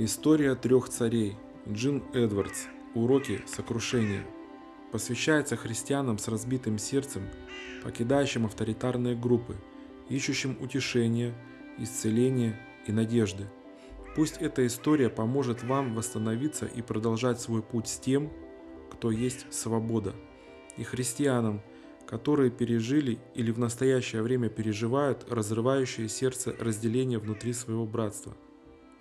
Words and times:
История 0.00 0.54
трех 0.54 0.88
царей. 0.88 1.34
Джин 1.68 2.04
Эдвардс. 2.14 2.66
Уроки 2.94 3.42
сокрушения. 3.48 4.24
Посвящается 4.92 5.56
христианам 5.56 6.18
с 6.18 6.28
разбитым 6.28 6.78
сердцем, 6.78 7.24
покидающим 7.82 8.46
авторитарные 8.46 9.16
группы, 9.16 9.56
ищущим 10.08 10.56
утешения, 10.60 11.34
исцеления 11.78 12.60
и 12.86 12.92
надежды. 12.92 13.46
Пусть 14.14 14.36
эта 14.36 14.64
история 14.68 15.08
поможет 15.08 15.64
вам 15.64 15.96
восстановиться 15.96 16.66
и 16.66 16.80
продолжать 16.80 17.40
свой 17.40 17.60
путь 17.60 17.88
с 17.88 17.98
тем, 17.98 18.30
кто 18.92 19.10
есть 19.10 19.52
свобода, 19.52 20.14
и 20.76 20.84
христианам, 20.84 21.60
которые 22.06 22.52
пережили 22.52 23.18
или 23.34 23.50
в 23.50 23.58
настоящее 23.58 24.22
время 24.22 24.48
переживают 24.48 25.26
разрывающее 25.28 26.08
сердце 26.08 26.54
разделение 26.60 27.18
внутри 27.18 27.52
своего 27.52 27.84
братства. 27.84 28.36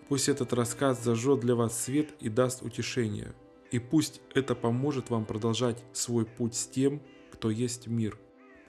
Пусть 0.08 0.30
этот 0.30 0.54
рассказ 0.54 1.04
зажжет 1.04 1.42
для 1.42 1.56
вас 1.56 1.78
свет 1.78 2.10
и 2.22 2.30
даст 2.30 2.62
утешение. 2.62 3.34
И 3.72 3.80
пусть 3.80 4.22
это 4.34 4.56
поможет 4.56 5.10
вам 5.10 5.26
продолжать 5.26 5.84
свой 5.92 6.26
путь 6.26 6.56
с 6.56 6.66
тем, 6.68 7.02
кто 7.32 7.50
есть 7.50 7.88
мир. 7.88 8.18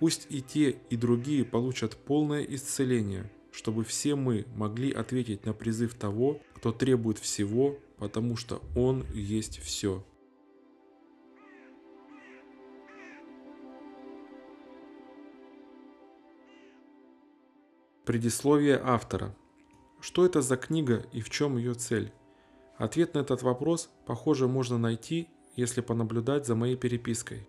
Пусть 0.01 0.27
и 0.31 0.43
те, 0.43 0.71
и 0.91 0.97
другие 0.97 1.45
получат 1.45 1.97
полное 1.97 2.43
исцеление, 2.43 3.31
чтобы 3.53 3.85
все 3.85 4.17
мы 4.17 4.47
могли 4.57 4.91
ответить 4.91 5.47
на 5.47 5.53
призыв 5.53 5.95
того, 5.95 6.41
кто 6.55 6.73
требует 6.73 7.19
всего, 7.19 7.79
потому 7.99 8.37
что 8.37 8.61
Он 8.75 9.07
есть 9.15 9.61
все. 9.61 10.05
Предисловие 18.05 18.81
автора. 18.83 19.37
Что 20.01 20.25
это 20.25 20.43
за 20.43 20.57
книга 20.57 21.05
и 21.13 21.21
в 21.21 21.31
чем 21.31 21.57
ее 21.57 21.75
цель? 21.75 22.13
Ответ 22.77 23.15
на 23.15 23.19
этот 23.19 23.43
вопрос, 23.43 23.91
похоже, 24.07 24.47
можно 24.47 24.79
найти, 24.79 25.29
если 25.57 25.81
понаблюдать 25.81 26.47
за 26.47 26.55
моей 26.55 26.77
перепиской. 26.77 27.49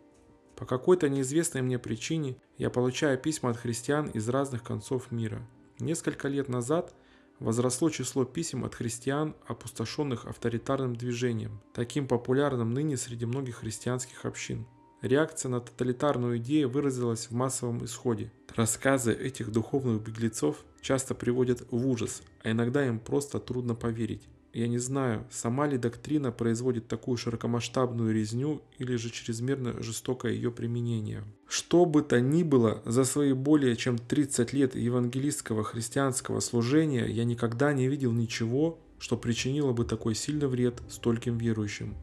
По 0.56 0.66
какой-то 0.66 1.08
неизвестной 1.08 1.62
мне 1.62 1.78
причине 1.78 2.36
я 2.58 2.70
получаю 2.70 3.18
письма 3.18 3.52
от 3.52 3.58
христиан 3.58 4.08
из 4.08 4.28
разных 4.28 4.64
концов 4.64 5.12
мира. 5.12 5.48
Несколько 5.80 6.28
лет 6.28 6.50
назад 6.50 6.94
возросло 7.40 7.90
число 7.90 8.26
писем 8.26 8.66
от 8.66 8.76
христиан, 8.76 9.36
опустошенных 9.48 10.26
авторитарным 10.26 10.96
движением, 10.96 11.62
таким 11.74 12.08
популярным 12.08 12.74
ныне 12.74 12.98
среди 12.98 13.26
многих 13.26 13.58
христианских 13.58 14.26
общин. 14.26 14.66
Реакция 15.02 15.50
на 15.50 15.62
тоталитарную 15.62 16.38
идею 16.40 16.70
выразилась 16.70 17.28
в 17.28 17.32
массовом 17.32 17.86
исходе. 17.86 18.32
Рассказы 18.54 19.14
этих 19.14 19.50
духовных 19.50 20.02
беглецов 20.02 20.66
часто 20.82 21.16
приводят 21.16 21.64
в 21.72 21.88
ужас, 21.88 22.22
а 22.44 22.52
иногда 22.52 22.86
им 22.86 23.00
просто 23.00 23.40
трудно 23.40 23.76
поверить. 23.76 24.28
Я 24.52 24.68
не 24.68 24.78
знаю, 24.80 25.26
сама 25.30 25.68
ли 25.68 25.78
доктрина 25.78 26.32
производит 26.32 26.88
такую 26.88 27.18
широкомасштабную 27.18 28.14
резню 28.14 28.62
или 28.78 28.96
же 28.98 29.10
чрезмерно 29.10 29.82
жестокое 29.82 30.34
ее 30.34 30.52
применение. 30.52 31.24
Что 31.48 31.86
бы 31.86 32.02
то 32.02 32.20
ни 32.20 32.44
было, 32.44 32.82
за 32.86 33.06
свои 33.06 33.34
более 33.34 33.76
чем 33.78 33.98
30 33.98 34.52
лет 34.52 34.76
евангелистского 34.76 35.64
христианского 35.64 36.40
служения 36.42 37.06
я 37.06 37.24
никогда 37.24 37.72
не 37.74 37.88
видел 37.88 38.12
ничего, 38.12 38.80
что 38.98 39.18
причинило 39.18 39.72
бы 39.72 39.86
такой 39.86 40.16
сильный 40.16 40.48
вред 40.48 40.82
стольким 40.90 41.38
верующим. 41.38 41.96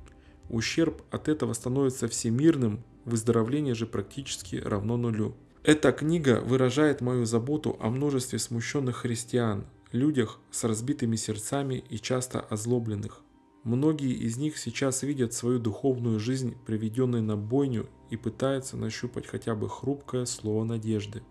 Ущерб 0.49 1.03
от 1.11 1.29
этого 1.29 1.53
становится 1.53 2.09
всемирным, 2.09 2.85
выздоровление 3.05 3.75
же 3.75 3.87
практически 3.87 4.57
равно 4.57 4.97
нулю. 4.97 5.35
Эта 5.63 5.91
книга 5.91 6.41
выражает 6.41 7.01
мою 7.01 7.25
заботу 7.25 7.77
о 7.81 7.91
множестве 7.91 8.39
смущенных 8.39 8.99
христиан, 8.99 9.67
людях 9.93 10.39
с 10.51 10.65
разбитыми 10.65 11.17
сердцами 11.17 11.83
и 11.89 11.99
часто 11.99 12.41
озлобленных. 12.41 13.23
Многие 13.65 14.13
из 14.13 14.37
них 14.37 14.59
сейчас 14.59 15.03
видят 15.03 15.33
свою 15.33 15.59
духовную 15.59 16.21
жизнь, 16.21 16.57
приведенной 16.67 17.21
на 17.21 17.37
бойню, 17.37 17.89
и 18.11 18.17
пытаются 18.17 18.77
нащупать 18.77 19.27
хотя 19.27 19.57
бы 19.57 19.69
хрупкое 19.69 20.25
слово 20.25 20.63
надежды. 20.63 21.25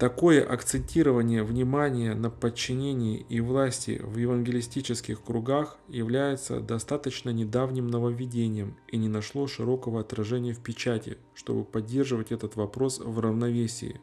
Такое 0.00 0.42
акцентирование 0.42 1.42
внимания 1.42 2.14
на 2.14 2.30
подчинении 2.30 3.18
и 3.28 3.42
власти 3.42 4.00
в 4.02 4.16
евангелистических 4.16 5.22
кругах 5.22 5.76
является 5.88 6.60
достаточно 6.60 7.28
недавним 7.28 7.86
нововведением 7.86 8.78
и 8.88 8.96
не 8.96 9.08
нашло 9.08 9.46
широкого 9.46 10.00
отражения 10.00 10.54
в 10.54 10.62
печати, 10.62 11.18
чтобы 11.34 11.64
поддерживать 11.64 12.32
этот 12.32 12.56
вопрос 12.56 12.98
в 12.98 13.20
равновесии. 13.20 14.00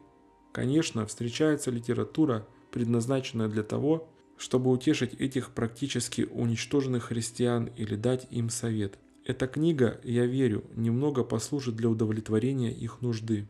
Конечно, 0.52 1.04
встречается 1.04 1.72
литература, 1.72 2.46
предназначенная 2.70 3.48
для 3.48 3.64
того, 3.64 4.08
чтобы 4.36 4.70
утешить 4.70 5.14
этих 5.14 5.50
практически 5.50 6.28
уничтоженных 6.30 7.06
христиан 7.06 7.70
или 7.76 7.96
дать 7.96 8.28
им 8.30 8.50
совет. 8.50 9.00
Эта 9.24 9.48
книга, 9.48 10.00
я 10.04 10.26
верю, 10.26 10.62
немного 10.76 11.24
послужит 11.24 11.74
для 11.74 11.88
удовлетворения 11.88 12.70
их 12.70 13.00
нужды. 13.00 13.48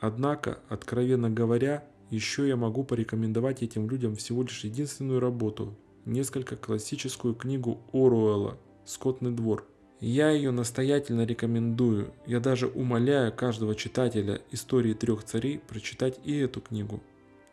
Однако, 0.00 0.60
откровенно 0.68 1.28
говоря, 1.28 1.84
еще 2.10 2.46
я 2.46 2.56
могу 2.56 2.84
порекомендовать 2.84 3.62
этим 3.62 3.88
людям 3.90 4.14
всего 4.14 4.42
лишь 4.42 4.64
единственную 4.64 5.20
работу– 5.20 5.76
несколько 6.04 6.56
классическую 6.56 7.34
книгу 7.34 7.80
Оруэлла 7.92 8.58
«Скотный 8.84 9.32
двор». 9.32 9.66
Я 10.00 10.30
ее 10.30 10.52
настоятельно 10.52 11.26
рекомендую, 11.26 12.12
я 12.24 12.38
даже 12.38 12.68
умоляю 12.68 13.32
каждого 13.32 13.74
читателя 13.74 14.40
истории 14.52 14.94
трех 14.94 15.24
царей 15.24 15.58
прочитать 15.58 16.20
и 16.24 16.36
эту 16.38 16.60
книгу. 16.60 17.02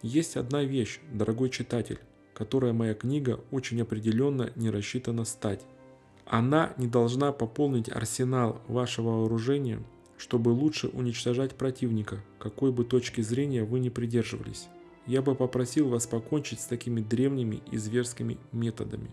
Есть 0.03 0.37
одна 0.37 0.63
вещь, 0.63 1.01
дорогой 1.11 1.49
читатель, 1.49 1.97
которая 2.35 2.71
моя 2.71 2.93
книга 2.93 3.39
очень 3.49 3.81
определенно 3.81 4.51
не 4.55 4.69
рассчитана 4.69 5.25
стать. 5.25 5.65
Она 6.25 6.73
не 6.77 6.87
должна 6.87 7.31
пополнить 7.31 7.89
арсенал 7.89 8.61
вашего 8.67 9.21
вооружения– 9.21 9.81
чтобы 10.17 10.49
лучше 10.49 10.87
уничтожать 10.87 11.55
противника, 11.55 12.23
какой 12.39 12.71
бы 12.71 12.85
точки 12.85 13.21
зрения 13.21 13.63
вы 13.63 13.79
ни 13.79 13.89
придерживались. 13.89 14.67
Я 15.05 15.21
бы 15.21 15.35
попросил 15.35 15.89
вас 15.89 16.07
покончить 16.07 16.61
с 16.61 16.65
такими 16.65 17.01
древними 17.01 17.61
и 17.71 17.77
зверскими 17.77 18.37
методами. 18.51 19.11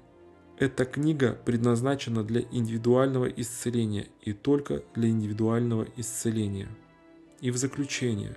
Эта 0.59 0.85
книга 0.85 1.39
предназначена 1.45 2.23
для 2.23 2.43
индивидуального 2.53 3.27
исцеления 3.27 4.07
и 4.21 4.33
только 4.33 4.85
для 4.95 5.09
индивидуального 5.09 5.87
исцеления. 5.97 6.69
И 7.41 7.51
в 7.51 7.57
заключение. 7.57 8.37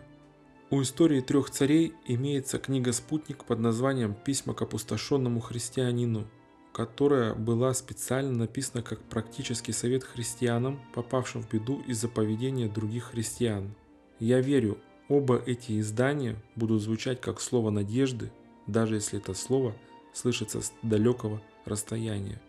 У 0.72 0.82
истории 0.82 1.22
трех 1.22 1.52
царей 1.52 1.94
имеется 2.08 2.58
книга-спутник 2.58 3.46
под 3.46 3.60
названием 3.60 4.16
«Письма 4.16 4.56
к 4.56 4.64
опустошенному 4.64 5.40
христианину», 5.40 6.28
которая 6.76 7.34
была 7.34 7.74
специально 7.74 8.34
написана 8.34 8.84
как 8.84 9.00
практический 9.00 9.72
совет 9.72 10.04
христианам, 10.04 10.82
попавшим 10.94 11.42
в 11.42 11.50
беду 11.50 11.80
из-за 11.88 12.10
поведения 12.10 12.68
других 12.68 13.12
христиан. 13.12 13.74
Я 14.20 14.42
верю, 14.42 14.78
оба 15.08 15.42
эти 15.46 15.80
издания 15.80 16.36
будут 16.58 16.82
звучать 16.82 17.22
как 17.22 17.40
слово 17.40 17.70
надежды, 17.70 18.30
даже 18.68 18.96
если 18.96 19.20
это 19.20 19.34
слово 19.34 19.74
слышится 20.12 20.60
с 20.60 20.74
далекого 20.82 21.42
расстояния. 21.64 22.42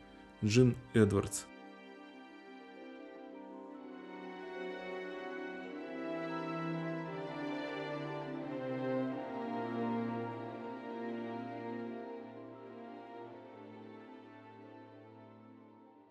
Джин 0.42 0.74
Эдвардс 0.92 1.44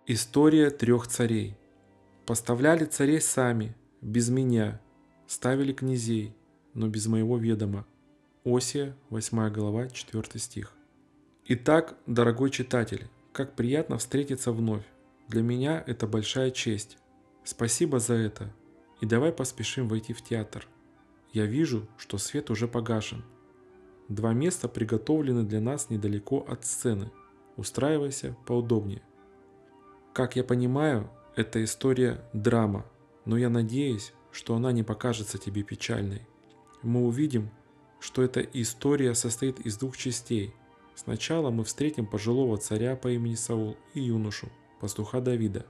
История 0.07 0.69
трех 0.69 1.07
царей. 1.07 1.57
Поставляли 2.27 2.85
царей 2.85 3.19
сами, 3.19 3.75
без 4.01 4.29
меня, 4.29 4.79
ставили 5.25 5.73
князей, 5.73 6.35
но 6.75 6.87
без 6.87 7.07
моего 7.07 7.39
ведома. 7.39 7.87
Осия, 8.43 8.95
8 9.09 9.49
глава, 9.49 9.89
4 9.89 10.39
стих. 10.39 10.73
Итак, 11.45 11.97
дорогой 12.05 12.51
читатель, 12.51 13.07
как 13.33 13.55
приятно 13.55 13.97
встретиться 13.97 14.51
вновь. 14.51 14.85
Для 15.27 15.41
меня 15.41 15.83
это 15.87 16.05
большая 16.05 16.51
честь. 16.51 16.99
Спасибо 17.43 17.99
за 17.99 18.13
это. 18.13 18.53
И 19.01 19.07
давай 19.07 19.31
поспешим 19.31 19.87
войти 19.87 20.13
в 20.13 20.21
театр. 20.21 20.67
Я 21.33 21.47
вижу, 21.47 21.87
что 21.97 22.19
свет 22.19 22.51
уже 22.51 22.67
погашен. 22.67 23.25
Два 24.07 24.33
места 24.33 24.69
приготовлены 24.69 25.41
для 25.41 25.61
нас 25.61 25.89
недалеко 25.89 26.45
от 26.47 26.63
сцены. 26.63 27.11
Устраивайся 27.57 28.37
поудобнее. 28.45 29.01
Как 30.15 30.37
я 30.37 30.45
понимаю, 30.45 31.09
эта 31.35 31.61
история 31.61 32.21
драма, 32.31 32.85
но 33.25 33.37
я 33.37 33.49
надеюсь, 33.49 34.13
что 34.31 34.55
она 34.55 34.71
не 34.71 34.81
покажется 34.81 35.37
тебе 35.37 35.61
печальной. 35.61 36.21
Мы 36.83 37.05
увидим, 37.05 37.49
что 37.99 38.23
эта 38.23 38.39
история 38.39 39.13
состоит 39.13 39.59
из 39.59 39.75
двух 39.75 39.97
частей. 39.97 40.53
Сначала 40.95 41.49
мы 41.49 41.65
встретим 41.65 42.05
пожилого 42.05 42.55
царя 42.55 42.95
по 42.95 43.09
имени 43.09 43.35
Саул 43.35 43.75
и 43.93 44.03
юношу, 44.03 44.47
пастуха 44.79 45.19
Давида. 45.19 45.65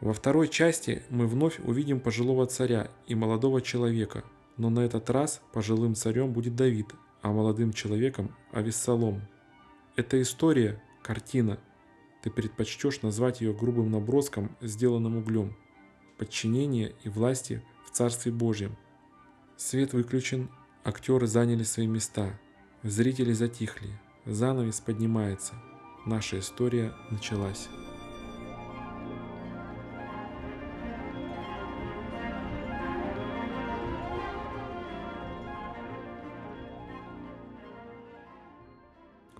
Во 0.00 0.14
второй 0.14 0.48
части 0.48 1.02
мы 1.10 1.26
вновь 1.26 1.58
увидим 1.58 2.00
пожилого 2.00 2.46
царя 2.46 2.90
и 3.06 3.14
молодого 3.14 3.60
человека, 3.60 4.24
но 4.56 4.70
на 4.70 4.80
этот 4.80 5.10
раз 5.10 5.42
пожилым 5.52 5.94
царем 5.94 6.32
будет 6.32 6.56
Давид, 6.56 6.86
а 7.20 7.32
молодым 7.32 7.74
человеком– 7.74 8.34
Авессалом. 8.50 9.20
Эта 9.94 10.22
история– 10.22 10.82
картина– 11.02 11.58
ты 12.22 12.30
предпочтешь 12.30 13.02
назвать 13.02 13.40
ее 13.40 13.52
грубым 13.52 13.90
наброском, 13.90 14.56
сделанным 14.60 15.16
углем. 15.16 15.56
Подчинение 16.18 16.94
и 17.02 17.08
власти 17.08 17.62
в 17.86 17.90
Царстве 17.90 18.30
Божьем. 18.30 18.76
Свет 19.56 19.92
выключен, 19.92 20.50
актеры 20.84 21.26
заняли 21.26 21.62
свои 21.62 21.86
места, 21.86 22.38
зрители 22.82 23.32
затихли, 23.32 23.90
занавес 24.26 24.80
поднимается. 24.80 25.54
Наша 26.06 26.38
история 26.38 26.92
началась. 27.10 27.68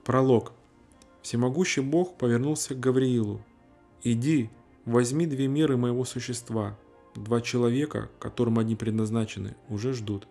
Пролог. 0.04 0.52
Всемогущий 1.22 1.81
Бог 1.82 2.17
повернулся 2.17 2.75
к 2.75 2.81
Гавриилу. 2.81 3.44
«Иди, 4.02 4.50
возьми 4.84 5.26
две 5.26 5.49
меры 5.49 5.76
моего 5.76 6.05
существа. 6.05 6.78
Два 7.14 7.40
человека, 7.40 8.11
которым 8.19 8.58
они 8.58 8.76
предназначены, 8.76 9.56
уже 9.69 9.93
ждут». 9.93 10.26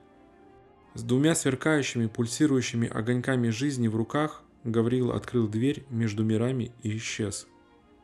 С 0.96 1.04
двумя 1.04 1.36
сверкающими, 1.36 2.08
пульсирующими 2.08 2.88
огоньками 2.88 3.50
жизни 3.50 3.88
в 3.88 3.96
руках 3.96 4.44
Гавриил 4.64 5.12
открыл 5.12 5.48
дверь 5.48 5.86
между 5.90 6.24
мирами 6.24 6.72
и 6.82 6.98
исчез. 6.98 7.48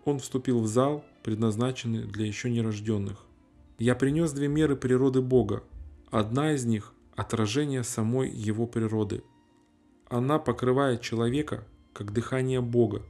Он 0.06 0.20
вступил 0.20 0.62
в 0.62 0.68
зал, 0.68 1.04
предназначенный 1.24 2.04
для 2.04 2.28
еще 2.28 2.50
нерожденных. 2.52 3.26
«Я 3.80 3.96
принес 3.96 4.32
две 4.32 4.48
меры 4.48 4.76
природы 4.76 5.22
Бога. 5.22 5.64
Одна 6.12 6.54
из 6.54 6.66
них– 6.66 6.94
отражение 7.16 7.84
самой 7.84 8.30
его 8.30 8.68
природы– 8.68 9.24
она 10.10 10.38
покрывает 10.38 11.02
человека, 11.02 11.66
как 11.96 12.12
дыхание 12.12 12.60
Бога. 12.60 13.04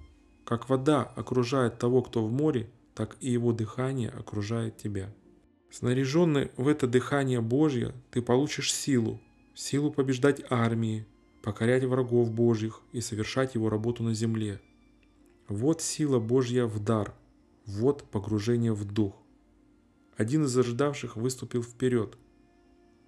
Как 0.44 0.70
вода 0.70 1.02
окружает 1.02 1.80
того, 1.80 2.04
кто 2.04 2.24
в 2.24 2.32
море, 2.32 2.70
так 2.94 3.18
и 3.20 3.32
его 3.32 3.52
дыхание 3.52 4.10
окружает 4.10 4.78
тебя. 4.78 5.12
Снаряженный 5.72 6.52
в 6.56 6.68
это 6.68 6.86
дыхание 6.86 7.42
Божье, 7.42 7.96
ты 8.12 8.22
получишь 8.22 8.72
силу, 8.72 9.20
силу 9.56 9.92
побеждать 9.92 10.44
армии, 10.52 11.08
покорять 11.42 11.84
врагов 11.84 12.32
Божьих 12.32 12.84
и 12.92 13.02
совершать 13.02 13.56
его 13.56 13.70
работу 13.70 14.04
на 14.04 14.14
земле. 14.14 14.62
Вот 15.48 15.82
сила 15.82 16.20
Божья 16.20 16.66
в 16.66 16.80
дар, 16.80 17.16
вот 17.66 18.04
погружение 18.04 18.74
в 18.74 18.86
дух. 18.86 19.16
Один 20.16 20.46
из 20.46 20.56
ожидавших 20.56 21.16
выступил 21.16 21.64
вперед. 21.64 22.20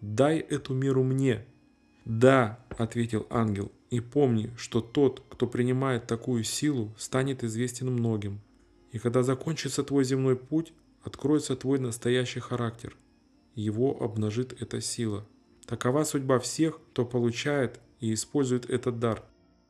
«Дай 0.02 0.40
эту 0.40 0.74
меру 0.74 1.04
мне!» 1.04 1.46
«Да»,— 2.04 2.66
ответил 2.78 3.28
ангел, 3.30 3.72
и 3.90 4.00
помни, 4.00 4.52
что 4.58 4.82
тот, 4.82 5.24
кто 5.30 5.48
принимает 5.48 6.08
такую 6.08 6.44
силу, 6.44 6.94
станет 6.98 7.44
известен 7.44 7.92
многим. 7.92 8.42
И 8.92 9.00
когда 9.00 9.24
закончится 9.24 9.84
твой 9.84 10.04
земной 10.04 10.36
путь, 10.36 10.74
откроется 11.02 11.56
твой 11.56 11.80
настоящий 11.80 12.40
характер. 12.40 12.96
Его 13.56 14.02
обнажит 14.02 14.62
эта 14.62 14.82
сила. 14.82 15.26
Такова 15.66 16.04
судьба 16.04 16.40
всех, 16.40 16.80
кто 16.92 17.06
получает 17.06 17.80
и 18.00 18.14
использует 18.14 18.70
этот 18.70 19.00
дар, 19.00 19.24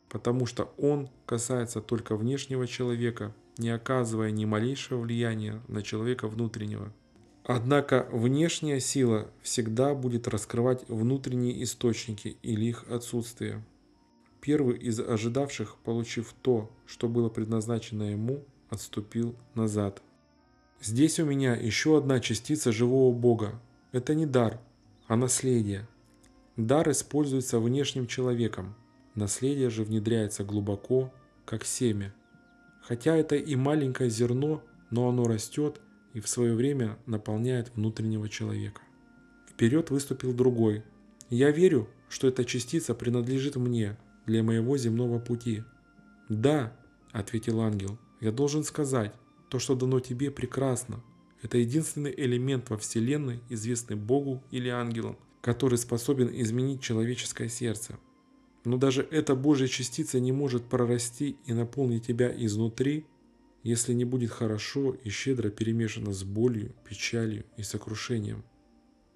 потому 0.10 0.46
что 0.46 0.74
он 0.78 1.10
касается 1.26 1.82
только 1.82 2.16
внешнего 2.16 2.68
человека, 2.68 3.34
не 3.58 3.70
оказывая 3.70 4.32
ни 4.32 4.46
малейшего 4.46 5.00
влияния 5.00 5.62
на 5.68 5.82
человека 5.82 6.28
внутреннего. 6.28 6.94
Однако 7.44 8.08
внешняя 8.12 8.80
сила 8.80 9.32
всегда 9.42 9.96
будет 9.96 10.28
раскрывать 10.28 10.84
внутренние 10.90 11.64
источники 11.64 12.38
или 12.42 12.66
их 12.66 12.84
отсутствие. 12.92 13.64
Первый 14.42 14.78
из 14.78 15.00
ожидавших, 15.00 15.78
получив 15.84 16.34
то, 16.42 16.70
что 16.86 17.08
было 17.08 17.30
предназначено 17.30 18.04
ему, 18.04 18.44
отступил 18.70 19.36
назад. 19.56 20.02
Здесь 20.82 21.20
у 21.20 21.26
меня 21.26 21.56
еще 21.56 21.98
одна 21.98 22.20
частица 22.20 22.72
живого 22.72 23.14
Бога. 23.14 23.60
Это 23.92 24.14
не 24.14 24.26
дар, 24.26 24.60
а 25.08 25.16
наследие. 25.16 25.88
Дар 26.56 26.90
используется 26.92 27.60
внешним 27.60 28.08
человеком, 28.08 28.76
наследие 29.16 29.70
же 29.70 29.84
внедряется 29.84 30.44
глубоко, 30.44 31.14
как 31.46 31.66
семя. 31.66 32.14
Хотя 32.82 33.16
это 33.16 33.36
и 33.36 33.56
маленькое 33.56 34.10
зерно, 34.10 34.64
но 34.92 35.10
оно 35.10 35.28
растет 35.28 35.82
и 36.14 36.20
в 36.20 36.28
свое 36.28 36.54
время 36.54 36.98
наполняет 37.06 37.72
внутреннего 37.76 38.30
человека. 38.30 38.82
Вперед 39.50 39.90
выступил 39.90 40.34
другой. 40.34 40.84
Я 41.30 41.52
верю, 41.52 41.90
что 42.10 42.28
эта 42.28 42.46
частица 42.46 42.94
принадлежит 42.94 43.56
мне, 43.56 43.98
для 44.28 44.44
моего 44.44 44.78
земного 44.78 45.18
пути. 45.20 45.64
«Да»,— 46.30 46.78
ответил 47.12 47.62
ангел,— 47.62 47.98
«я 48.22 48.32
должен 48.32 48.64
сказать, 48.64 49.14
то, 49.50 49.60
что 49.60 49.76
дано 49.76 50.00
тебе, 50.00 50.30
прекрасно. 50.30 51.02
Это 51.42 51.58
единственный 51.58 52.14
элемент 52.16 52.70
во 52.70 52.78
Вселенной, 52.78 53.42
известный 53.50 53.96
Богу 53.96 54.44
или 54.52 54.70
ангелам, 54.70 55.18
который 55.42 55.78
способен 55.78 56.30
изменить 56.42 56.82
человеческое 56.82 57.48
сердце. 57.48 57.98
Но 58.66 58.78
даже 58.78 59.08
эта 59.10 59.36
Божья 59.36 59.68
частица 59.68 60.20
не 60.20 60.34
может 60.34 60.66
прорасти 60.66 61.38
и 61.46 61.54
наполнить 61.54 62.08
тебя 62.08 62.34
изнутри, 62.36 63.06
если 63.64 63.94
не 63.94 64.04
будет 64.04 64.32
хорошо 64.32 64.94
и 65.04 65.10
щедро 65.10 65.50
перемешана 65.50 66.12
с 66.12 66.24
болью, 66.24 66.76
печалью 66.84 67.46
и 67.56 67.64
сокрушением. 67.64 68.44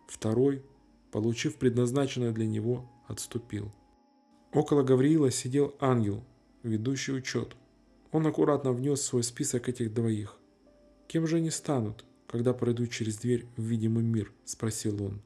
Второй, 0.08 0.64
получив 1.12 1.58
предназначенное 1.58 2.32
для 2.32 2.46
него, 2.46 2.90
отступил. 3.08 3.74
Около 4.54 4.84
Гавриила 4.84 5.32
сидел 5.32 5.76
ангел, 5.80 6.26
ведущий 6.64 7.14
учет. 7.14 7.56
Он 8.12 8.28
аккуратно 8.28 8.74
внес 8.74 9.02
свой 9.02 9.24
список 9.24 9.70
этих 9.70 9.94
двоих. 9.94 10.38
«Кем 11.08 11.26
же 11.26 11.38
они 11.38 11.50
станут, 11.50 12.04
когда 12.28 12.54
пройдут 12.54 12.92
через 12.92 13.18
дверь 13.18 13.46
в 13.56 13.62
видимый 13.62 14.04
мир?»– 14.04 14.34
спросил 14.46 15.02
он. 15.04 15.22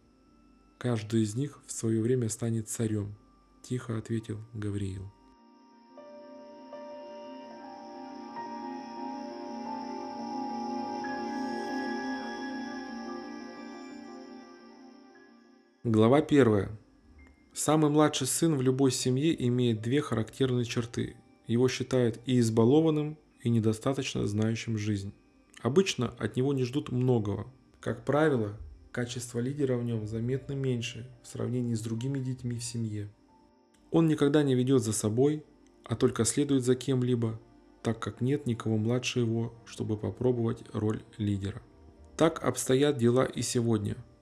«Каждый 0.78 1.24
из 1.24 1.36
них 1.36 1.64
в 1.66 1.72
свое 1.72 2.02
время 2.02 2.30
станет 2.30 2.70
царем»,– 2.70 3.16
тихо 3.64 3.98
ответил 3.98 4.40
Гавриил. 4.54 5.12
Глава 15.84 16.22
первая. 16.22 16.78
Самый 17.56 17.90
младший 17.90 18.28
сын 18.28 18.58
в 18.58 18.62
любой 18.62 18.92
семье 18.92 19.34
имеет 19.48 19.82
две 19.82 20.02
характерные 20.02 20.66
черты. 20.66 21.16
Его 21.48 21.70
считают 21.70 22.20
и 22.26 22.38
избалованным, 22.40 23.18
и 23.40 23.50
недостаточно 23.50 24.28
знающим 24.28 24.78
жизнь. 24.78 25.14
Обычно 25.62 26.10
от 26.20 26.36
него 26.36 26.52
не 26.52 26.66
ждут 26.66 26.92
многого. 26.92 27.48
Как 27.80 28.04
правило, 28.04 28.58
качество 28.92 29.40
лидера 29.40 29.78
в 29.78 29.86
нем 29.86 30.06
заметно 30.06 30.52
меньше 30.52 31.10
в 31.24 31.30
сравнении 31.30 31.76
с 31.76 31.80
другими 31.80 32.20
детьми 32.20 32.58
в 32.58 32.64
семье. 32.64 33.08
Он 33.90 34.10
никогда 34.10 34.44
не 34.44 34.54
ведет 34.54 34.84
за 34.84 34.92
собой, 34.92 35.46
а 35.86 35.96
только 35.96 36.26
следует 36.26 36.66
за 36.66 36.76
кем-либо, 36.76 37.40
так 37.84 38.02
как 38.02 38.20
нет 38.20 38.48
никого 38.48 38.76
младше 38.76 39.22
его, 39.22 39.54
чтобы 39.64 39.96
попробовать 39.96 40.62
роль 40.74 41.04
лидера. 41.18 41.62
Так 42.18 42.44
обстоят 42.44 42.98
дела 42.98 43.24
и 43.24 43.42
сегодня– 43.42 43.96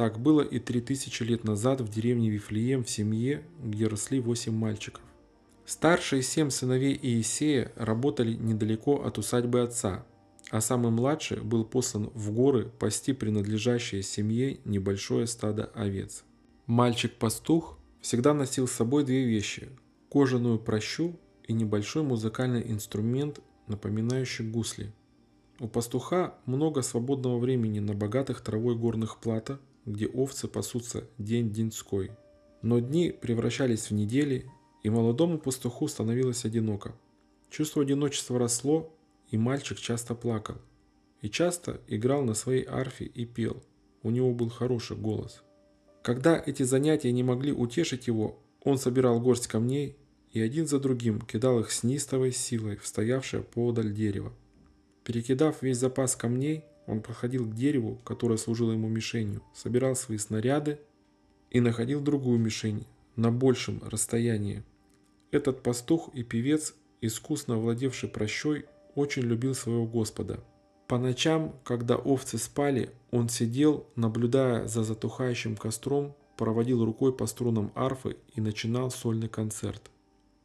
так 0.00 0.18
было 0.18 0.40
и 0.40 0.58
три 0.58 0.80
тысячи 0.80 1.22
лет 1.24 1.44
назад 1.44 1.82
в 1.82 1.90
деревне 1.90 2.30
Вифлеем 2.30 2.84
в 2.84 2.88
семье, 2.88 3.44
где 3.62 3.86
росли 3.86 4.18
восемь 4.18 4.54
мальчиков. 4.54 5.02
Старшие 5.66 6.22
семь 6.22 6.48
сыновей 6.48 6.98
Иисея 7.02 7.70
работали 7.76 8.32
недалеко 8.32 9.04
от 9.04 9.18
усадьбы 9.18 9.60
отца, 9.60 10.06
а 10.50 10.62
самый 10.62 10.90
младший 10.90 11.42
был 11.42 11.66
послан 11.66 12.10
в 12.14 12.32
горы 12.32 12.72
пасти 12.78 13.12
принадлежащее 13.12 14.02
семье 14.02 14.60
небольшое 14.64 15.26
стадо 15.26 15.70
овец. 15.74 16.24
Мальчик-пастух 16.64 17.76
всегда 18.00 18.32
носил 18.32 18.68
с 18.68 18.72
собой 18.72 19.04
две 19.04 19.26
вещи– 19.26 19.68
кожаную 20.08 20.58
прощу 20.58 21.14
и 21.46 21.52
небольшой 21.52 22.04
музыкальный 22.04 22.62
инструмент, 22.72 23.40
напоминающий 23.66 24.48
гусли. 24.48 24.94
У 25.58 25.68
пастуха 25.68 26.36
много 26.46 26.80
свободного 26.80 27.38
времени 27.38 27.80
на 27.80 27.92
богатых 27.92 28.40
травой 28.40 28.76
горных 28.76 29.18
платах, 29.18 29.60
где 29.92 30.06
овцы 30.06 30.48
пасутся 30.48 31.04
день-деньской. 31.18 32.10
Но 32.62 32.78
дни 32.80 33.10
превращались 33.10 33.90
в 33.90 33.94
недели, 33.94 34.50
и 34.82 34.90
молодому 34.90 35.38
пастуху 35.38 35.88
становилось 35.88 36.44
одиноко. 36.44 36.94
Чувство 37.50 37.82
одиночества 37.82 38.38
росло, 38.38 38.94
и 39.30 39.36
мальчик 39.36 39.78
часто 39.78 40.14
плакал. 40.14 40.56
И 41.20 41.28
часто 41.28 41.80
играл 41.86 42.22
на 42.24 42.34
своей 42.34 42.64
арфе 42.64 43.04
и 43.04 43.24
пел. 43.26 43.62
У 44.02 44.10
него 44.10 44.32
был 44.32 44.48
хороший 44.48 44.96
голос. 44.96 45.42
Когда 46.02 46.42
эти 46.44 46.62
занятия 46.62 47.12
не 47.12 47.22
могли 47.22 47.52
утешить 47.52 48.06
его, 48.06 48.38
он 48.62 48.78
собирал 48.78 49.20
горсть 49.20 49.46
камней 49.46 49.96
и 50.32 50.40
один 50.40 50.66
за 50.66 50.78
другим 50.78 51.20
кидал 51.20 51.60
их 51.60 51.70
с 51.70 51.82
неистовой 51.82 52.32
силой 52.32 52.76
в 52.76 52.86
стоявшее 52.86 53.42
поодаль 53.42 53.92
дерево. 53.92 54.32
Перекидав 55.04 55.62
весь 55.62 55.78
запас 55.78 56.16
камней, 56.16 56.64
он 56.90 57.00
подходил 57.00 57.46
к 57.46 57.54
дереву, 57.54 58.00
которое 58.04 58.36
служило 58.36 58.72
ему 58.72 58.88
мишенью, 58.88 59.42
собирал 59.54 59.94
свои 59.94 60.18
снаряды 60.18 60.80
и 61.50 61.60
находил 61.60 62.00
другую 62.00 62.38
мишень 62.38 62.86
на 63.16 63.30
большем 63.30 63.80
расстоянии. 63.84 64.64
Этот 65.30 65.62
пастух 65.62 66.10
и 66.14 66.22
певец, 66.22 66.74
искусно 67.00 67.56
владевший 67.58 68.08
прощой, 68.08 68.66
очень 68.94 69.22
любил 69.22 69.54
своего 69.54 69.86
Господа. 69.86 70.40
По 70.88 70.98
ночам, 70.98 71.54
когда 71.62 71.96
овцы 71.96 72.36
спали, 72.38 72.90
он 73.12 73.28
сидел, 73.28 73.86
наблюдая 73.94 74.66
за 74.66 74.82
затухающим 74.82 75.56
костром, 75.56 76.16
проводил 76.36 76.84
рукой 76.84 77.12
по 77.12 77.26
струнам 77.26 77.70
арфы 77.76 78.16
и 78.34 78.40
начинал 78.40 78.90
сольный 78.90 79.28
концерт. 79.28 79.90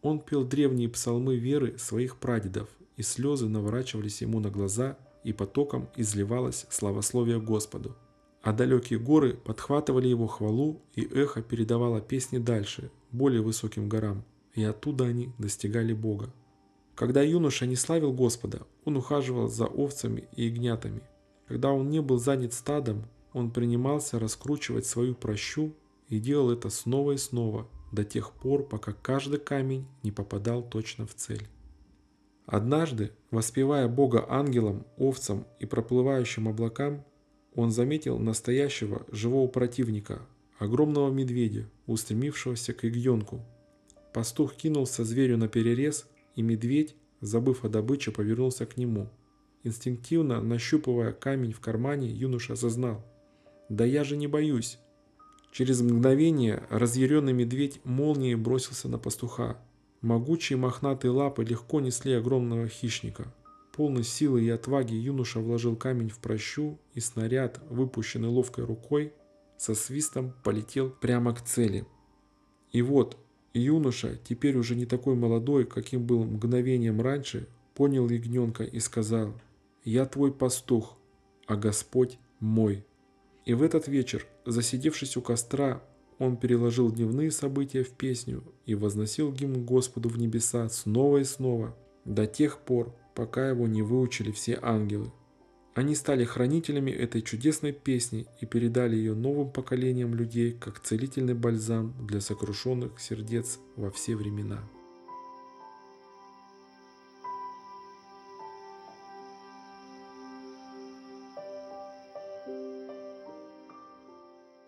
Он 0.04 0.20
пел 0.20 0.44
древние 0.44 0.90
псалмы 0.90 1.38
веры 1.38 1.80
своих 1.80 2.18
прадедов, 2.18 2.70
и 2.98 3.02
слезы 3.02 3.48
наворачивались 3.48 4.22
ему 4.22 4.40
на 4.40 4.52
глаза, 4.52 4.98
и 5.26 5.34
потоком 5.34 5.90
изливалось 5.98 6.68
славословие 6.70 7.42
Господу. 7.42 7.96
А 8.44 8.54
далекие 8.54 9.00
горы 9.00 9.34
подхватывали 9.34 10.08
его 10.08 10.28
хвалу, 10.28 10.84
и 10.94 11.02
эхо 11.02 11.42
передавало 11.42 12.00
песни 12.00 12.38
дальше, 12.38 12.92
более 13.12 13.42
высоким 13.42 13.90
горам, 13.90 14.24
и 14.54 14.64
оттуда 14.64 15.06
они 15.06 15.34
достигали 15.40 15.94
Бога. 15.94 16.32
Когда 16.94 17.24
юноша 17.24 17.66
не 17.66 17.76
славил 17.76 18.14
Господа, 18.14 18.68
он 18.86 18.98
ухаживал 18.98 19.48
за 19.48 19.66
овцами 19.66 20.30
и 20.36 20.46
ягнятами. 20.46 21.02
Когда 21.48 21.72
он 21.72 21.90
не 21.90 22.02
был 22.02 22.20
занят 22.20 22.54
стадом, 22.54 23.06
он 23.34 23.50
принимался 23.50 24.20
раскручивать 24.20 24.86
свою 24.86 25.16
прощу 25.16 25.74
и 26.08 26.20
делал 26.20 26.52
это 26.52 26.70
снова 26.70 27.14
и 27.14 27.18
снова, 27.18 27.68
до 27.92 28.04
тех 28.04 28.32
пор, 28.32 28.64
пока 28.64 28.94
каждый 28.94 29.40
камень 29.40 29.88
не 30.04 30.12
попадал 30.12 30.62
точно 30.62 31.08
в 31.08 31.16
цель. 31.16 31.48
Однажды, 32.46 33.12
воспевая 33.32 33.88
Бога 33.88 34.26
ангелам, 34.30 34.86
овцам 34.98 35.48
и 35.60 35.66
проплывающим 35.66 36.48
облакам, 36.48 37.04
он 37.56 37.72
заметил 37.72 38.20
настоящего 38.20 39.06
живого 39.12 39.48
противника, 39.48 40.22
огромного 40.60 41.12
медведя, 41.12 41.70
устремившегося 41.88 42.74
к 42.74 42.84
ягненку. 42.84 43.42
Пастух 44.14 44.56
кинулся 44.56 45.04
зверю 45.04 45.38
на 45.38 45.48
перерез 45.48 46.08
и 46.36 46.42
медведь, 46.42 46.96
забыв 47.22 47.66
о 47.66 47.70
добыче, 47.70 48.12
повернулся 48.12 48.66
к 48.66 48.78
нему. 48.78 49.10
Инстинктивно 49.64 50.42
нащупывая 50.42 51.12
камень 51.12 51.52
в 51.52 51.60
кармане, 51.60 52.10
юноша 52.10 52.54
осознал. 52.54 53.04
«Да 53.70 53.84
я 53.84 54.04
же 54.04 54.16
не 54.16 54.28
боюсь!» 54.28 54.78
Через 55.52 55.82
мгновение 55.82 56.64
разъяренный 56.70 57.34
медведь 57.34 57.80
молнией 57.84 58.36
бросился 58.36 58.90
на 58.90 59.00
пастуха. 59.00 59.58
Могучие 60.02 60.58
мохнатые 60.58 61.12
лапы 61.12 61.44
легко 61.44 61.80
несли 61.80 62.14
огромного 62.14 62.68
хищника. 62.68 63.34
Полный 63.74 64.04
силы 64.04 64.44
и 64.44 64.50
отваги 64.50 64.94
юноша 64.94 65.40
вложил 65.40 65.76
камень 65.76 66.10
в 66.10 66.20
прощу, 66.20 66.80
и 66.94 67.00
снаряд, 67.00 67.60
выпущенный 67.70 68.30
ловкой 68.30 68.66
рукой, 68.66 69.14
со 69.58 69.76
свистом 69.76 70.34
полетел 70.44 70.90
прямо 70.90 71.34
к 71.34 71.42
цели. 71.42 71.86
И 72.72 72.82
вот, 72.82 73.18
юноша, 73.54 74.18
теперь 74.24 74.58
уже 74.58 74.76
не 74.76 74.86
такой 74.86 75.16
молодой, 75.16 75.66
каким 75.66 76.06
был 76.06 76.24
мгновением 76.24 77.02
раньше, 77.02 77.48
понял 77.74 78.10
ягненка 78.10 78.64
и 78.64 78.80
сказал, 78.80 79.34
«Я 79.84 80.06
твой 80.06 80.34
пастух, 80.34 80.98
а 81.48 81.56
Господь 81.56 82.18
мой». 82.40 82.86
И 83.46 83.54
в 83.54 83.62
этот 83.62 83.88
вечер, 83.88 84.26
засидевшись 84.46 85.18
у 85.18 85.22
костра, 85.22 85.84
он 86.20 86.38
переложил 86.38 86.92
дневные 86.92 87.32
события 87.32 87.84
в 87.84 87.92
песню 87.92 88.44
и 88.66 88.76
возносил 88.76 89.32
гимн 89.32 89.66
Господу 89.66 90.10
в 90.10 90.18
небеса 90.18 90.70
снова 90.70 91.18
и 91.18 91.24
снова, 91.24 91.76
до 92.06 92.26
тех 92.26 92.60
пор, 92.60 92.96
пока 93.14 93.50
его 93.50 93.68
не 93.68 93.82
выучили 93.82 94.32
все 94.32 94.58
ангелы. 94.62 95.12
Они 95.74 95.94
стали 95.94 96.24
хранителями 96.24 96.92
этой 96.92 97.22
чудесной 97.22 97.74
песни 97.74 98.28
и 98.40 98.46
передали 98.46 98.96
ее 98.96 99.14
новым 99.14 99.52
поколениям 99.52 100.16
людей 100.16 100.54
как 100.54 100.80
целительный 100.80 101.34
бальзам 101.34 101.94
для 102.08 102.22
сокрушенных 102.22 103.02
сердец 103.02 103.60
во 103.76 103.92
все 103.92 104.16
времена. 104.16 104.64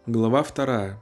Глава 0.06 0.44
вторая. 0.44 1.02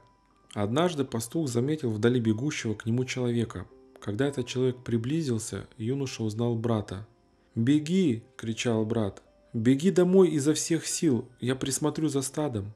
Однажды 0.56 1.04
пастух 1.04 1.48
заметил 1.48 1.90
вдали 1.90 2.18
бегущего 2.18 2.72
к 2.72 2.86
нему 2.86 3.04
человека. 3.04 3.66
Когда 4.00 4.26
этот 4.26 4.46
человек 4.46 4.82
приблизился, 4.82 5.66
юноша 5.76 6.22
узнал 6.22 6.56
брата. 6.56 7.06
«Беги!»– 7.54 8.22
кричал 8.38 8.86
брат. 8.86 9.22
Беги 9.52 9.90
домой 9.90 10.30
изо 10.30 10.54
всех 10.54 10.86
сил, 10.86 11.28
я 11.40 11.56
присмотрю 11.56 12.08
за 12.08 12.22
стадом. 12.22 12.72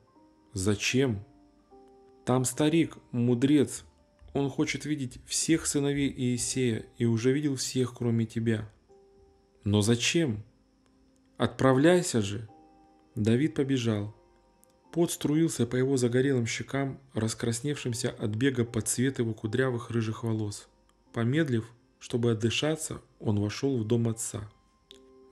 Зачем? 0.53 1.25
Там 2.27 2.45
старик, 2.45 2.99
мудрец. 3.13 3.85
Он 4.35 4.51
хочет 4.51 4.85
видеть 4.85 5.19
всех 5.25 5.67
сыновей 5.67 6.13
Иисея 6.15 6.85
и 6.99 7.07
уже 7.07 7.33
видел 7.33 7.57
всех, 7.57 7.95
кроме 7.95 8.27
тебя. 8.27 8.71
Но 9.65 9.81
зачем? 9.81 10.45
Отправляйся 11.39 12.21
же. 12.21 12.47
Давид 13.15 13.55
побежал. 13.55 14.15
Пот 14.93 15.13
струился 15.13 15.67
по 15.67 15.77
его 15.77 15.97
загорелым 15.97 16.47
щекам, 16.47 16.99
раскрасневшимся 17.15 18.11
от 18.11 18.31
бега 18.31 18.65
под 18.65 18.89
цвет 18.89 19.21
его 19.21 19.35
кудрявых 19.35 19.91
рыжих 19.91 20.25
волос. 20.25 20.69
Помедлив, 21.13 21.71
чтобы 22.01 22.33
отдышаться, 22.33 23.01
он 23.21 23.39
вошел 23.39 23.79
в 23.79 23.87
дом 23.87 24.09
отца. 24.09 24.51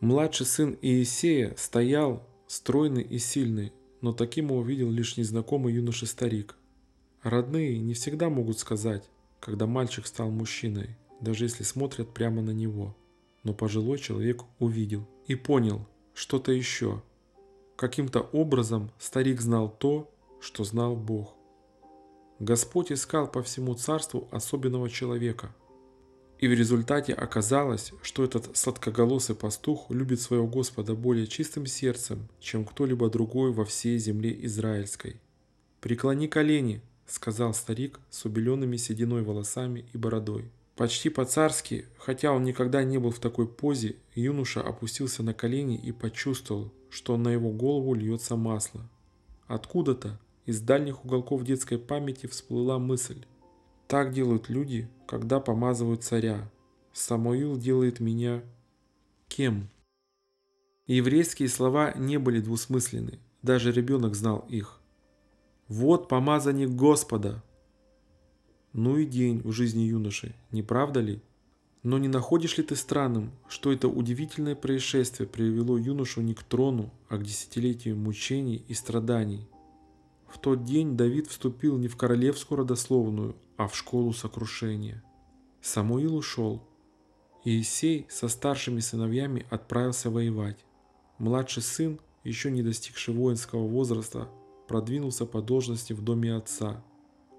Младший 0.00 0.46
сын 0.46 0.78
Иисея 0.80 1.54
стоял, 1.56 2.24
стройный 2.46 3.02
и 3.02 3.18
сильный, 3.18 3.72
но 4.00 4.12
таким 4.12 4.46
его 4.46 4.62
видел 4.62 4.90
лишь 4.90 5.16
незнакомый 5.16 5.74
юноша-старик. 5.74 6.54
Родные 7.22 7.80
не 7.80 7.94
всегда 7.94 8.28
могут 8.28 8.60
сказать, 8.60 9.10
когда 9.40 9.66
мальчик 9.66 10.06
стал 10.06 10.30
мужчиной, 10.30 10.96
даже 11.20 11.46
если 11.46 11.64
смотрят 11.64 12.14
прямо 12.14 12.42
на 12.42 12.50
него. 12.50 12.96
Но 13.42 13.54
пожилой 13.54 13.98
человек 13.98 14.42
увидел 14.60 15.08
и 15.26 15.34
понял 15.34 15.84
что-то 16.14 16.52
еще. 16.52 17.02
Каким-то 17.78 18.20
образом 18.32 18.90
старик 18.99 19.40
знал 19.40 19.70
то, 19.70 20.11
что 20.40 20.64
знал 20.64 20.97
Бог. 20.97 21.35
Господь 22.38 22.92
искал 22.92 23.26
по 23.26 23.42
всему 23.42 23.73
царству 23.75 24.28
особенного 24.30 24.90
человека– 24.90 25.54
и 26.38 26.47
в 26.47 26.52
результате 26.52 27.12
оказалось, 27.12 27.92
что 28.02 28.23
этот 28.23 28.56
сладкоголосый 28.56 29.35
пастух 29.35 29.90
любит 29.90 30.20
своего 30.20 30.47
Господа 30.47 30.94
более 30.94 31.26
чистым 31.26 31.66
сердцем, 31.66 32.28
чем 32.40 32.64
кто-либо 32.64 33.11
другой 33.11 33.52
во 33.52 33.64
всей 33.64 33.99
земле 33.99 34.37
израильской. 34.47 35.16
«Преклони 35.80 36.28
колени»,— 36.28 36.80
сказал 37.08 37.54
старик 37.54 37.99
с 38.11 38.25
убеленными 38.25 38.76
сединой 38.76 39.23
волосами 39.23 39.85
и 39.92 39.99
бородой. 39.99 40.44
Почти 40.76 41.08
по-царски, 41.08 41.87
хотя 41.99 42.30
он 42.30 42.44
никогда 42.44 42.85
не 42.85 42.99
был 42.99 43.11
в 43.11 43.18
такой 43.18 43.49
позе, 43.49 43.97
юноша 44.14 44.61
опустился 44.61 45.25
на 45.25 45.35
колени 45.35 45.76
и 45.76 45.90
почувствовал, 45.90 46.73
что 46.90 47.16
на 47.16 47.28
его 47.28 47.50
голову 47.50 47.95
льется 47.95 48.37
масло. 48.37 48.88
Откуда-то 49.47 50.18
из 50.47 50.61
дальних 50.61 51.04
уголков 51.04 51.45
детской 51.45 51.78
памяти 51.78 52.26
всплыла 52.26 52.78
мысль. 52.78 53.25
Так 53.87 54.12
делают 54.12 54.49
люди, 54.49 54.88
когда 55.07 55.40
помазывают 55.40 56.02
царя. 56.02 56.50
Самуил 56.92 57.57
делает 57.57 58.00
меня 58.00 58.42
кем? 59.28 59.68
Еврейские 60.87 61.49
слова 61.49 61.92
не 61.95 62.18
были 62.18 62.40
двусмысленны, 62.40 63.18
даже 63.42 63.73
ребенок 63.73 64.14
знал 64.14 64.47
их. 64.49 64.80
Вот 65.68 66.09
помазанник 66.09 66.71
Господа. 66.71 67.42
Ну 68.73 68.97
и 68.97 69.04
день 69.04 69.42
в 69.42 69.52
жизни 69.52 69.83
юноши, 69.83 70.35
не 70.50 70.62
правда 70.62 71.00
ли? 71.00 71.23
Но 71.82 71.99
не 71.99 72.08
находишь 72.08 72.58
ли 72.58 72.64
ты 72.64 72.75
странным, 72.76 73.32
что 73.49 73.73
это 73.73 73.88
удивительное 73.88 74.56
происшествие 74.56 75.28
привело 75.28 75.78
юношу 75.78 76.20
не 76.20 76.35
к 76.35 76.42
трону, 76.42 76.92
а 77.08 77.18
к 77.18 77.23
десятилетию 77.23 77.97
мучений 77.97 78.64
и 78.66 78.75
страданий? 78.75 79.49
В 80.28 80.38
тот 80.38 80.64
день 80.64 80.97
Давид 80.97 81.28
вступил 81.28 81.78
не 81.78 81.88
в 81.88 81.97
королевскую 81.97 82.58
родословную, 82.58 83.37
а 83.56 83.68
в 83.68 83.76
школу 83.76 84.12
сокрушения. 84.12 85.02
Самуил 85.62 86.16
ушел. 86.16 86.62
Иисей 87.44 88.06
со 88.11 88.28
старшими 88.28 88.80
сыновьями 88.80 89.47
отправился 89.49 90.11
воевать. 90.11 90.58
Младший 91.18 91.62
сын, 91.62 91.99
еще 92.25 92.50
не 92.50 92.62
достигший 92.62 93.14
воинского 93.14 93.66
возраста, 93.66 94.28
продвинулся 94.66 95.25
по 95.25 95.40
должности 95.40 95.92
в 95.92 96.02
доме 96.02 96.35
отца. 96.35 96.85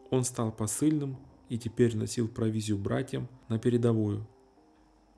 Он 0.10 0.24
стал 0.24 0.51
посыльным 0.51 1.17
и 1.50 1.58
теперь 1.58 1.98
носил 1.98 2.27
провизию 2.27 2.77
братьям 2.77 3.27
на 3.48 3.60
передовую. 3.60 4.25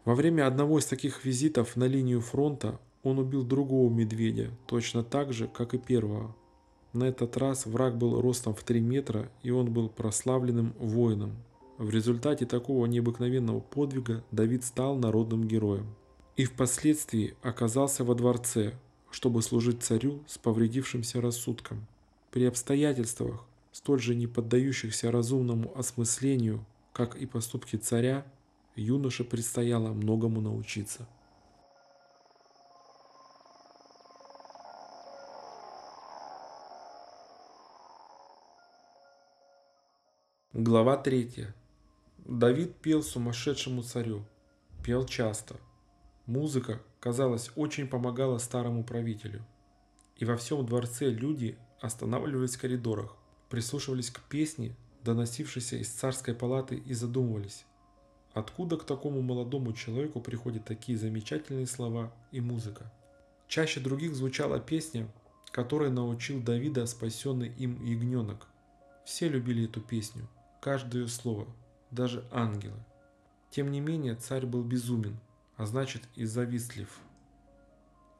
Во 0.05 0.15
время 0.15 0.47
одного 0.47 0.79
из 0.79 0.85
таких 0.85 1.23
визитов 1.25 1.75
на 1.75 1.83
линию 1.83 2.21
фронта 2.21 2.79
он 3.03 3.19
убил 3.19 3.43
другого 3.43 3.91
медведя, 3.91 4.49
точно 4.65 5.03
так 5.03 5.33
же, 5.33 5.47
как 5.47 5.73
и 5.73 5.77
первого. 5.77 6.35
На 6.93 7.05
этот 7.05 7.37
раз 7.37 7.65
враг 7.65 7.97
был 7.97 8.19
ростом 8.19 8.53
в 8.53 8.63
3 8.63 8.81
метра, 8.81 9.31
и 9.43 9.51
он 9.51 9.71
был 9.71 9.89
прославленным 9.89 10.73
воином. 10.79 11.35
В 11.77 11.89
результате 11.89 12.45
такого 12.45 12.85
необыкновенного 12.85 13.59
подвига 13.59 14.23
Давид 14.31 14.63
стал 14.63 14.97
народным 14.97 15.47
героем. 15.47 15.95
И 16.35 16.45
впоследствии 16.45 17.35
оказался 17.41 18.03
во 18.03 18.13
дворце, 18.13 18.73
чтобы 19.09 19.41
служить 19.41 19.83
царю 19.83 20.21
с 20.27 20.37
повредившимся 20.37 21.21
рассудком. 21.21 21.87
При 22.31 22.45
обстоятельствах, 22.45 23.45
столь 23.71 23.99
же 23.99 24.15
не 24.15 24.27
поддающихся 24.27 25.11
разумному 25.11 25.77
осмыслению, 25.77 26.65
как 26.93 27.15
и 27.15 27.25
поступки 27.25 27.77
царя, 27.77 28.25
юноше 28.75 29.23
предстояло 29.23 29.93
многому 29.93 30.41
научиться. 30.41 31.07
Глава 40.53 40.97
3. 40.97 41.47
Давид 42.25 42.75
пел 42.75 43.01
сумасшедшему 43.01 43.83
царю. 43.83 44.25
Пел 44.83 45.05
часто. 45.05 45.55
Музыка, 46.25 46.81
казалось, 46.99 47.51
очень 47.55 47.87
помогала 47.87 48.37
старому 48.37 48.83
правителю. 48.83 49.45
И 50.17 50.25
во 50.25 50.35
всем 50.35 50.65
дворце 50.65 51.09
люди 51.09 51.57
останавливались 51.79 52.57
в 52.57 52.61
коридорах, 52.61 53.15
прислушивались 53.51 54.09
к 54.09 54.21
песне, 54.21 54.73
доносившейся 55.03 55.75
из 55.75 55.89
царской 55.89 56.33
палаты 56.33 56.75
и 56.75 56.93
задумывались, 56.93 57.65
откуда 58.33 58.77
к 58.77 58.85
такому 58.85 59.21
молодому 59.21 59.73
человеку 59.73 60.21
приходят 60.21 60.63
такие 60.63 60.97
замечательные 60.97 61.67
слова 61.67 62.13
и 62.31 62.39
музыка. 62.39 62.89
Чаще 63.49 63.81
других 63.81 64.15
звучала 64.15 64.61
песня, 64.61 65.11
которой 65.51 65.91
научил 65.91 66.41
Давида 66.41 66.85
спасенный 66.85 67.49
им 67.57 67.83
ягненок. 67.83 68.47
Все 69.03 69.27
любили 69.27 69.65
эту 69.65 69.81
песню, 69.81 70.29
каждое 70.61 71.07
слово, 71.07 71.45
даже 71.91 72.23
ангелы. 72.31 72.79
Тем 73.49 73.69
не 73.69 73.81
менее, 73.81 74.15
царь 74.15 74.45
был 74.45 74.63
безумен, 74.63 75.19
а 75.57 75.65
значит 75.65 76.03
и 76.15 76.23
завистлив. 76.23 77.01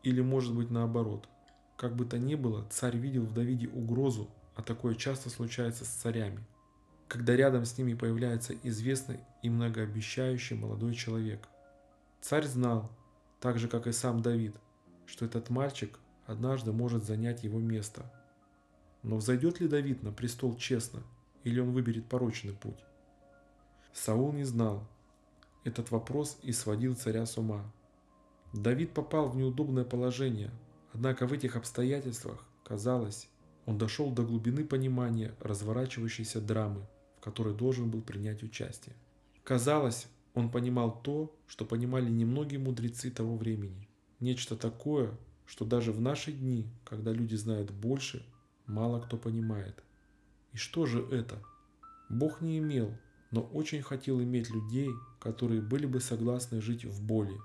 Или 0.04 0.20
может 0.20 0.54
быть 0.54 0.72
наоборот. 0.72 1.30
Как 1.78 1.96
бы 1.96 2.04
то 2.04 2.20
ни 2.20 2.36
было, 2.36 2.68
царь 2.70 2.98
видел 2.98 3.24
в 3.24 3.34
Давиде 3.34 3.70
угрозу, 3.70 4.30
а 4.56 4.62
такое 4.62 4.96
часто 4.96 5.30
случается 5.30 5.86
с 5.86 5.90
царями, 5.90 6.44
когда 7.08 7.36
рядом 7.36 7.66
с 7.66 7.78
ними 7.78 7.94
появляется 7.94 8.54
известный 8.64 9.20
и 9.42 9.50
многообещающий 9.50 10.56
молодой 10.56 10.94
человек. 10.94 11.48
Царь 12.22 12.46
знал, 12.46 12.92
так 13.40 13.58
же 13.60 13.68
как 13.68 13.88
и 13.88 13.92
сам 13.92 14.22
Давид, 14.22 14.56
что 15.06 15.26
этот 15.26 15.50
мальчик 15.50 16.00
однажды 16.26 16.72
может 16.72 17.04
занять 17.04 17.44
его 17.44 17.60
место. 17.60 18.12
Но 19.04 19.18
взойдет 19.18 19.60
ли 19.60 19.68
Давид 19.68 20.04
на 20.04 20.12
престол 20.12 20.56
честно, 20.56 21.02
или 21.44 21.60
он 21.60 21.72
выберет 21.72 22.08
порочный 22.08 22.54
путь? 22.54 22.80
Саул 23.94 24.32
не 24.32 24.44
знал. 24.44 24.88
Этот 25.64 25.92
вопрос 25.92 26.38
и 26.44 26.52
сводил 26.52 26.96
царя 26.96 27.26
с 27.26 27.38
ума. 27.38 27.64
Давид 28.54 28.94
попал 28.94 29.30
в 29.30 29.36
неудобное 29.36 29.84
положение, 29.84 30.52
однако 30.94 31.26
в 31.26 31.34
этих 31.34 31.56
обстоятельствах, 31.56 32.46
казалось, 32.64 33.28
он 33.66 33.78
дошел 33.78 34.12
до 34.12 34.24
глубины 34.24 34.66
понимания 34.66 35.34
разворачивающейся 35.40 36.42
драмы, 36.42 36.86
в 37.18 37.22
которой 37.22 37.54
должен 37.54 37.90
был 37.90 38.02
принять 38.02 38.44
участие. 38.44 38.96
Казалось, 39.44 40.08
он 40.34 40.50
понимал 40.50 41.02
то, 41.02 41.36
что 41.48 41.66
понимали 41.66 42.10
немногие 42.10 42.60
мудрецы 42.60 43.12
того 43.12 43.36
времени. 43.38 43.88
Нечто 44.20 44.56
такое, 44.56 45.18
что 45.46 45.66
даже 45.66 45.92
в 45.92 46.00
наши 46.00 46.32
дни, 46.32 46.68
когда 46.86 47.12
люди 47.12 47.36
знают 47.36 47.72
больше, 47.72 48.26
мало 48.66 49.02
кто 49.02 49.18
понимает. 49.18 49.84
И 50.54 50.58
что 50.58 50.86
же 50.86 51.02
это? 51.12 51.42
Бог 52.10 52.42
не 52.42 52.60
имел, 52.60 52.98
но 53.32 53.42
очень 53.42 53.82
хотел 53.82 54.22
иметь 54.22 54.50
людей, 54.50 54.90
которые 55.20 55.62
были 55.62 55.86
бы 55.86 56.00
согласны 56.00 56.62
жить 56.62 56.86
в 56.86 57.04
боли. 57.04 57.38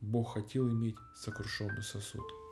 Бог 0.00 0.34
хотел 0.34 0.68
иметь 0.68 0.96
сокрушенный 1.16 1.82
сосуд. 1.82 2.43